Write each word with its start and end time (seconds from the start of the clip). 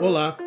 Olá, 0.00 0.38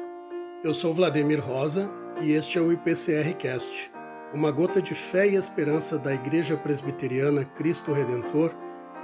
eu 0.64 0.74
sou 0.74 0.94
Vladimir 0.94 1.46
Rosa 1.46 1.92
e 2.22 2.32
este 2.32 2.58
é 2.58 2.62
o 2.62 2.72
IPCR 2.72 3.36
Cast, 3.38 3.92
uma 4.34 4.50
gota 4.50 4.82
de 4.82 4.96
fé 4.96 5.28
e 5.28 5.36
esperança 5.36 5.98
da 6.00 6.14
Igreja 6.14 6.56
Presbiteriana 6.56 7.44
Cristo 7.44 7.92
Redentor 7.92 8.54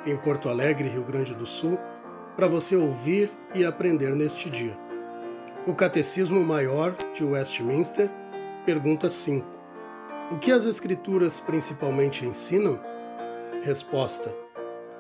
em 0.06 0.16
Porto 0.16 0.48
Alegre, 0.48 0.88
Rio 0.88 1.04
Grande 1.04 1.36
do 1.36 1.46
Sul, 1.46 1.78
para 2.38 2.48
você 2.48 2.78
ouvir 2.78 3.30
e 3.54 3.66
aprender 3.66 4.16
neste 4.16 4.50
dia. 4.50 4.74
O 5.68 5.76
Catecismo 5.76 6.42
Maior 6.46 6.96
de 7.14 7.26
Westminster, 7.26 8.10
pergunta 8.66 9.10
5. 9.10 9.46
O 10.32 10.40
que 10.40 10.54
as 10.54 10.64
Escrituras 10.66 11.42
principalmente 11.42 12.26
ensinam? 12.26 12.80
Resposta: 13.64 14.34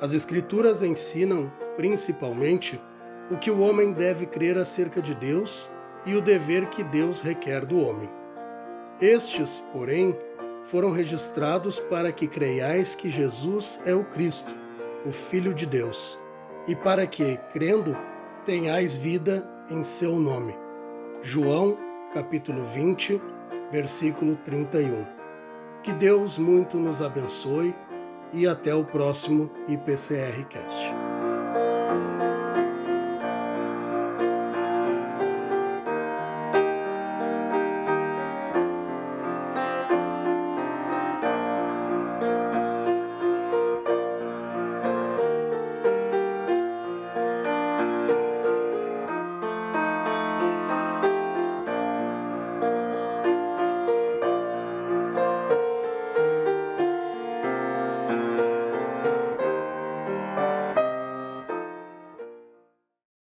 As 0.01 0.11
Escrituras 0.11 0.83
ensinam, 0.83 1.49
principalmente, 1.77 2.81
o 3.29 3.37
que 3.37 3.51
o 3.51 3.59
homem 3.59 3.91
deve 3.91 4.25
crer 4.25 4.57
acerca 4.57 5.01
de 5.01 5.13
Deus 5.13 5.69
e 6.05 6.15
o 6.15 6.21
dever 6.21 6.67
que 6.67 6.83
Deus 6.83 7.21
requer 7.21 7.65
do 7.65 7.79
homem. 7.79 8.09
Estes, 9.01 9.63
porém, 9.73 10.17
foram 10.63 10.91
registrados 10.91 11.79
para 11.79 12.11
que 12.11 12.27
creiais 12.27 12.95
que 12.95 13.09
Jesus 13.09 13.81
é 13.85 13.93
o 13.93 14.03
Cristo, 14.05 14.53
o 15.05 15.11
Filho 15.11 15.53
de 15.53 15.65
Deus, 15.65 16.19
e 16.67 16.75
para 16.75 17.05
que, 17.05 17.37
crendo, 17.53 17.95
tenhais 18.45 18.95
vida 18.95 19.47
em 19.69 19.83
seu 19.83 20.15
nome. 20.15 20.55
João, 21.21 21.77
capítulo 22.13 22.63
20, 22.63 23.21
versículo 23.71 24.35
31. 24.37 25.05
Que 25.83 25.93
Deus 25.93 26.37
muito 26.37 26.77
nos 26.77 27.01
abençoe 27.01 27.75
e 28.33 28.47
até 28.47 28.73
o 28.73 28.83
próximo 28.83 29.49
IPCR 29.67 30.45
Cast. 30.49 31.06